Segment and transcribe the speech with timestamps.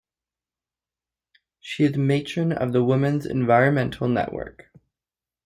[1.59, 4.71] She is Matron of the Women's Environmental Network.